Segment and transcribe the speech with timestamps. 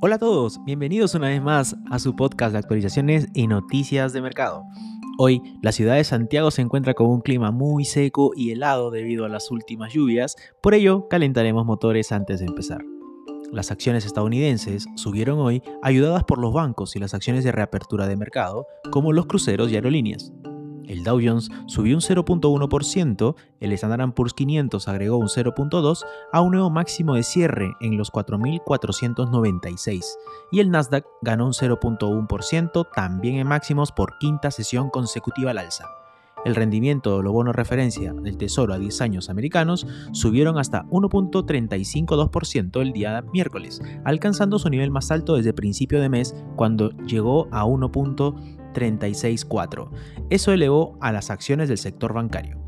[0.00, 4.20] Hola a todos, bienvenidos una vez más a su podcast de actualizaciones y noticias de
[4.20, 4.64] mercado.
[5.16, 9.24] Hoy, la ciudad de Santiago se encuentra con un clima muy seco y helado debido
[9.24, 12.84] a las últimas lluvias, por ello calentaremos motores antes de empezar.
[13.50, 18.16] Las acciones estadounidenses subieron hoy ayudadas por los bancos y las acciones de reapertura de
[18.16, 20.32] mercado, como los cruceros y aerolíneas.
[20.88, 26.52] El Dow Jones subió un 0.1%, el Standard Poor's 500 agregó un 0.2% a un
[26.52, 30.04] nuevo máximo de cierre en los 4.496
[30.50, 35.88] y el Nasdaq ganó un 0.1% también en máximos por quinta sesión consecutiva al alza.
[36.44, 42.82] El rendimiento de los bonos referencia del Tesoro a 10 años americanos subieron hasta 1.352%
[42.82, 47.64] el día miércoles, alcanzando su nivel más alto desde principio de mes cuando llegó a
[47.64, 47.90] 1.
[48.74, 49.88] 36.4.
[50.28, 52.64] Eso elevó a las acciones del sector bancario.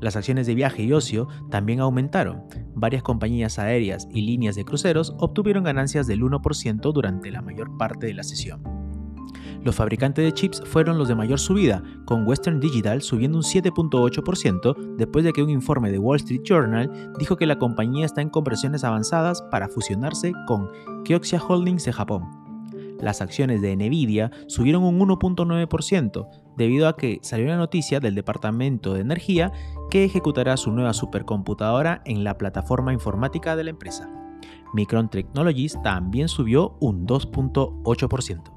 [0.00, 2.42] Las acciones de viaje y ocio también aumentaron.
[2.74, 8.06] Varias compañías aéreas y líneas de cruceros obtuvieron ganancias del 1% durante la mayor parte
[8.06, 8.62] de la sesión.
[9.62, 14.96] Los fabricantes de chips fueron los de mayor subida, con Western Digital subiendo un 7.8%
[14.96, 18.28] después de que un informe de Wall Street Journal dijo que la compañía está en
[18.28, 20.68] conversiones avanzadas para fusionarse con
[21.04, 22.43] Kioxia Holdings de Japón
[23.00, 28.94] las acciones de Nvidia subieron un 1.9% debido a que salió la noticia del Departamento
[28.94, 29.52] de Energía
[29.90, 34.10] que ejecutará su nueva supercomputadora en la plataforma informática de la empresa.
[34.72, 38.54] Micron Technologies también subió un 2.8%.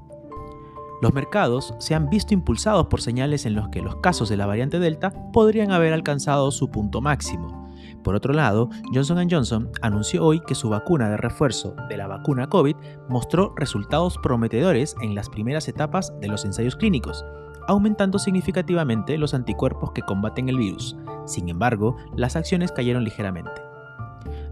[1.00, 4.46] Los mercados se han visto impulsados por señales en los que los casos de la
[4.46, 7.57] variante Delta podrían haber alcanzado su punto máximo,
[8.02, 12.48] por otro lado, Johnson Johnson anunció hoy que su vacuna de refuerzo de la vacuna
[12.48, 12.76] COVID
[13.08, 17.24] mostró resultados prometedores en las primeras etapas de los ensayos clínicos,
[17.66, 20.96] aumentando significativamente los anticuerpos que combaten el virus.
[21.26, 23.62] Sin embargo, las acciones cayeron ligeramente.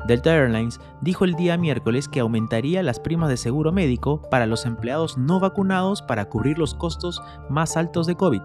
[0.06, 4.64] Delta Airlines dijo el día miércoles que aumentaría las primas de seguro médico para los
[4.64, 7.20] empleados no vacunados para cubrir los costos
[7.50, 8.42] más altos de COVID,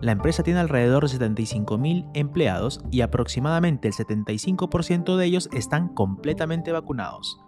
[0.00, 6.72] la empresa tiene alrededor de 75.000 empleados y aproximadamente el 75% de ellos están completamente
[6.72, 7.40] vacunados.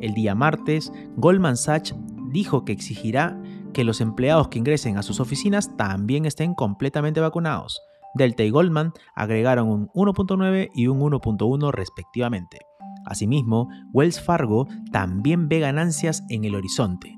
[0.00, 1.94] El día martes, Goldman Sachs
[2.30, 3.40] dijo que exigirá
[3.72, 7.80] que los empleados que ingresen a sus oficinas también estén completamente vacunados.
[8.14, 12.58] Delta y Goldman agregaron un 1.9 y un 1.1 respectivamente.
[13.04, 17.15] Asimismo, Wells Fargo también ve ganancias en el horizonte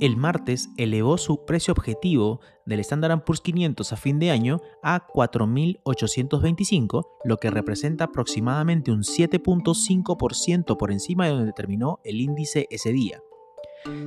[0.00, 5.06] el martes elevó su precio objetivo del Standard Poor's 500 a fin de año a
[5.06, 12.92] 4.825, lo que representa aproximadamente un 7.5% por encima de donde terminó el índice ese
[12.92, 13.20] día.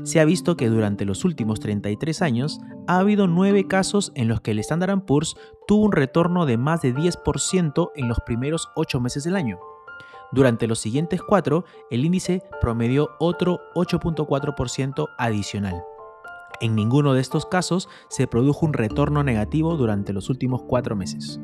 [0.03, 4.41] Se ha visto que durante los últimos 33 años ha habido 9 casos en los
[4.41, 5.35] que el Standard Poor's
[5.67, 9.59] tuvo un retorno de más de 10% en los primeros 8 meses del año.
[10.33, 15.83] Durante los siguientes cuatro, el índice promedió otro 8.4% adicional.
[16.59, 21.39] En ninguno de estos casos se produjo un retorno negativo durante los últimos cuatro meses.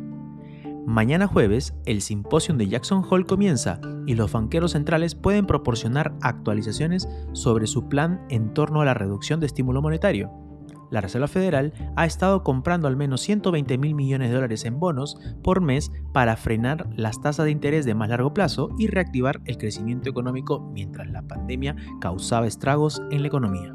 [0.88, 7.08] Mañana jueves, el simposio de Jackson Hole comienza y los banqueros centrales pueden proporcionar actualizaciones
[7.34, 10.49] sobre su plan en torno a la reducción de estímulo monetario
[10.90, 15.18] la Reserva Federal ha estado comprando al menos 120 mil millones de dólares en bonos
[15.44, 19.58] por mes para frenar las tasas de interés de más largo plazo y reactivar el
[19.58, 23.72] crecimiento económico mientras la pandemia causaba estragos en la economía.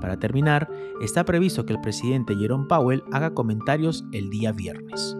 [0.00, 5.16] Para terminar, está previsto que el presidente Jerome Powell haga comentarios el día viernes.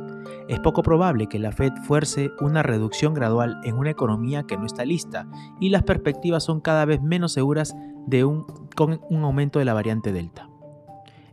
[0.49, 4.67] Es poco probable que la Fed fuerce una reducción gradual en una economía que no
[4.67, 5.29] está lista
[5.61, 7.77] y las perspectivas son cada vez menos seguras
[8.07, 10.50] de un, con un aumento de la variante Delta.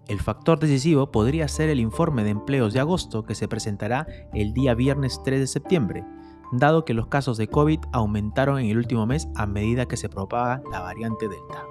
[0.07, 4.53] El factor decisivo podría ser el informe de empleos de agosto que se presentará el
[4.53, 6.05] día viernes 3 de septiembre,
[6.53, 10.07] dado que los casos de COVID aumentaron en el último mes a medida que se
[10.07, 11.65] propaga la variante Delta.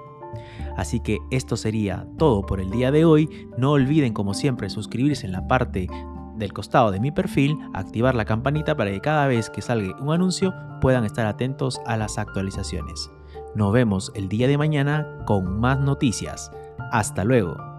[0.75, 3.49] Así que esto sería todo por el día de hoy.
[3.57, 5.87] No olviden como siempre suscribirse en la parte
[6.35, 10.13] del costado de mi perfil, activar la campanita para que cada vez que salga un
[10.13, 13.09] anuncio puedan estar atentos a las actualizaciones.
[13.55, 16.51] Nos vemos el día de mañana con más noticias.
[16.91, 17.76] Hasta luego.